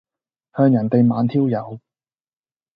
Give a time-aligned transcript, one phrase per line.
[0.57, 1.79] 向人地猛挑誘